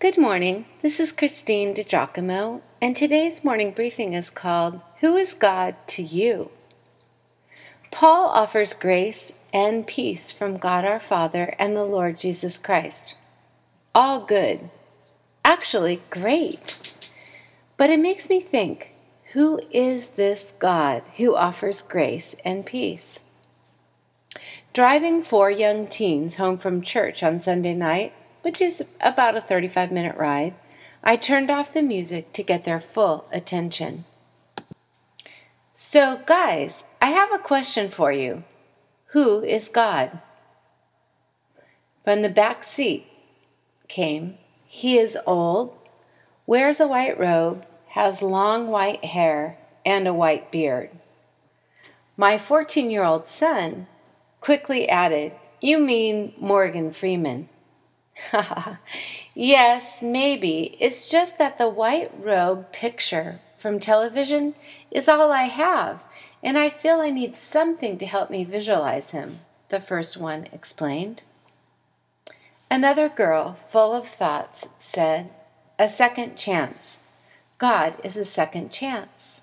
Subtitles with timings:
[0.00, 0.64] Good morning.
[0.80, 6.50] This is Christine DiGiacomo, and today's morning briefing is called Who is God to You?
[7.90, 13.14] Paul offers grace and peace from God our Father and the Lord Jesus Christ.
[13.94, 14.70] All good.
[15.44, 17.12] Actually, great.
[17.76, 18.92] But it makes me think
[19.34, 23.20] who is this God who offers grace and peace?
[24.72, 29.92] Driving four young teens home from church on Sunday night, which is about a 35
[29.92, 30.54] minute ride,
[31.02, 34.04] I turned off the music to get their full attention.
[35.72, 38.44] So, guys, I have a question for you.
[39.12, 40.20] Who is God?
[42.04, 43.06] From the back seat
[43.88, 44.34] came,
[44.66, 45.76] He is old,
[46.46, 50.90] wears a white robe, has long white hair, and a white beard.
[52.16, 53.86] My 14 year old son
[54.40, 57.48] quickly added, You mean Morgan Freeman?
[59.34, 60.76] yes, maybe.
[60.80, 64.54] It's just that the white robe picture from television
[64.90, 66.02] is all I have,
[66.42, 71.22] and I feel I need something to help me visualize him, the first one explained.
[72.70, 75.30] Another girl, full of thoughts, said,
[75.78, 77.00] A second chance.
[77.58, 79.40] God is a second chance.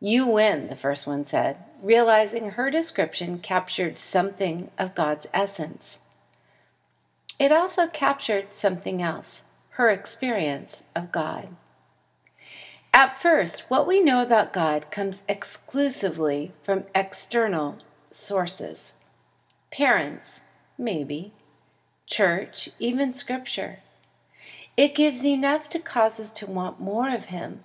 [0.00, 5.98] You win, the first one said, realizing her description captured something of God's essence.
[7.40, 11.56] It also captured something else her experience of God.
[12.92, 17.78] At first, what we know about God comes exclusively from external
[18.10, 18.92] sources
[19.70, 20.42] parents,
[20.76, 21.32] maybe,
[22.06, 23.78] church, even scripture.
[24.76, 27.60] It gives enough to cause us to want more of Him,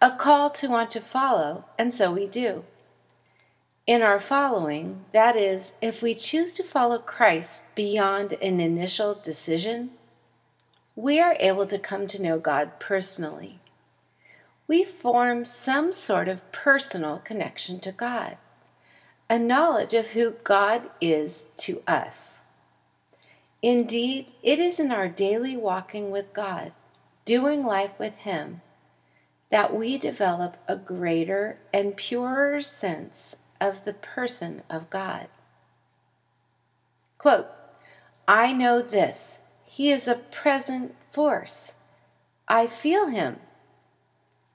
[0.00, 2.62] a call to want to follow, and so we do
[3.86, 9.90] in our following, that is, if we choose to follow Christ beyond an initial decision,
[10.96, 13.58] we are able to come to know God personally.
[14.66, 18.38] We form some sort of personal connection to God,
[19.28, 22.40] a knowledge of who God is to us.
[23.60, 26.72] Indeed, it is in our daily walking with God,
[27.26, 28.62] doing life with Him,
[29.50, 35.28] that we develop a greater and purer sense of the person of God.
[37.18, 37.46] Quote,
[38.28, 39.40] I know this.
[39.64, 41.76] He is a present force.
[42.46, 43.38] I feel him.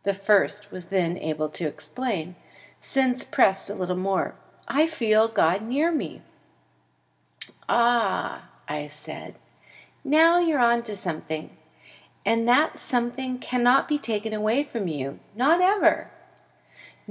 [0.03, 2.35] The first was then able to explain,
[2.79, 4.35] since pressed a little more.
[4.67, 6.21] I feel God near me.
[7.67, 9.35] Ah, I said,
[10.03, 11.49] now you're on to something.
[12.25, 16.11] And that something cannot be taken away from you, not ever.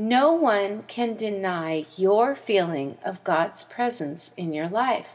[0.00, 5.14] No one can deny your feeling of God's presence in your life.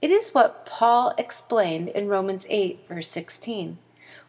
[0.00, 3.76] It is what Paul explained in Romans 8, verse 16.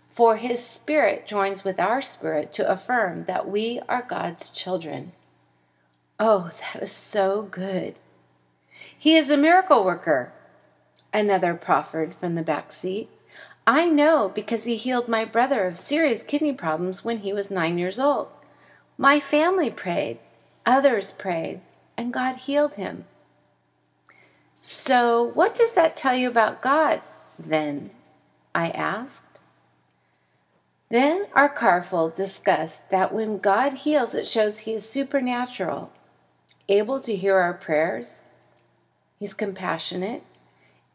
[0.09, 5.13] For his spirit joins with our spirit to affirm that we are God's children.
[6.19, 7.95] Oh, that is so good.
[8.99, 10.33] He is a miracle worker,
[11.13, 13.09] another proffered from the back seat.
[13.65, 17.77] I know because he healed my brother of serious kidney problems when he was nine
[17.77, 18.29] years old.
[18.97, 20.19] My family prayed,
[20.65, 21.61] others prayed,
[21.97, 23.05] and God healed him.
[24.61, 27.01] So, what does that tell you about God
[27.37, 27.91] then?
[28.55, 29.39] I asked.
[30.89, 35.91] Then our carful discussed that when God heals, it shows He is supernatural,
[36.69, 38.23] able to hear our prayers,
[39.19, 40.23] He's compassionate,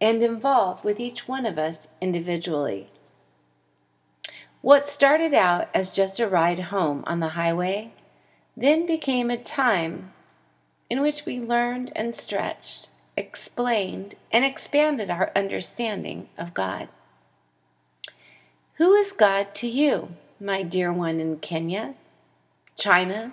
[0.01, 2.91] and involved with each one of us individually.
[4.61, 7.93] What started out as just a ride home on the highway
[8.57, 10.13] then became a time
[10.91, 16.89] in which we learned and stretched, explained, and expanded our understanding of God.
[18.75, 21.95] Who is God to you, my dear one in Kenya,
[22.77, 23.33] China,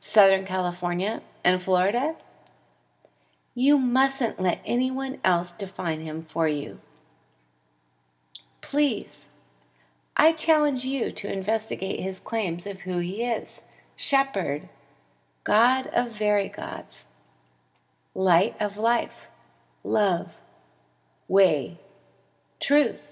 [0.00, 2.16] Southern California, and Florida?
[3.54, 6.80] You mustn't let anyone else define him for you.
[8.60, 9.28] Please
[10.16, 13.60] I challenge you to investigate his claims of who he is
[13.96, 14.68] shepherd,
[15.42, 17.06] God of very gods,
[18.14, 19.26] light of life,
[19.82, 20.34] love,
[21.28, 21.78] way,
[22.60, 23.02] truth.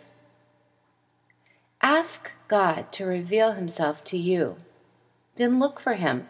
[1.81, 4.56] Ask God to reveal himself to you,
[5.37, 6.28] then look for him.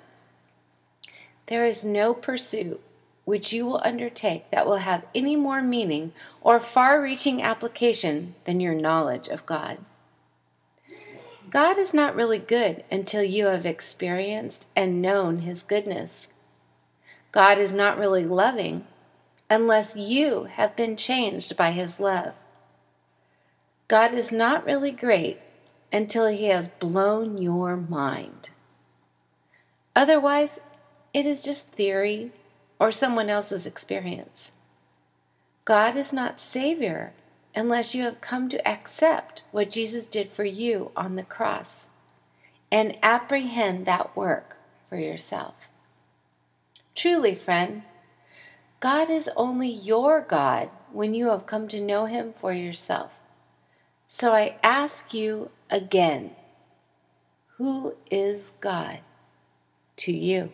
[1.47, 2.81] There is no pursuit
[3.25, 8.61] which you will undertake that will have any more meaning or far reaching application than
[8.61, 9.79] your knowledge of God.
[11.53, 16.29] God is not really good until you have experienced and known His goodness.
[17.31, 18.87] God is not really loving
[19.51, 22.33] unless you have been changed by His love.
[23.87, 25.41] God is not really great
[25.93, 28.49] until He has blown your mind.
[29.95, 30.59] Otherwise,
[31.13, 32.33] it is just theory
[32.79, 34.53] or someone else's experience.
[35.67, 37.13] God is not Savior
[37.55, 41.91] unless you have come to accept what Jesus did for you on the cross
[42.71, 44.57] and apprehend that work
[44.89, 45.55] for yourself.
[46.95, 47.83] Truly, friend,
[48.81, 53.13] God is only your God when you have come to know Him for yourself.
[54.07, 56.33] So I ask you again
[57.57, 58.99] who is God
[59.97, 60.51] to you?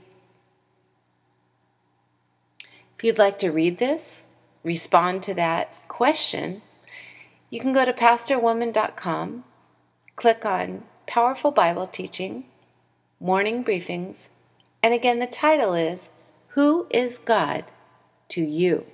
[2.96, 4.24] If you'd like to read this,
[4.62, 6.62] respond to that question,
[7.50, 9.44] you can go to pastorwoman.com,
[10.16, 12.44] click on Powerful Bible Teaching,
[13.20, 14.28] Morning Briefings,
[14.82, 16.10] and again, the title is
[16.48, 17.64] Who is God
[18.28, 18.86] to You?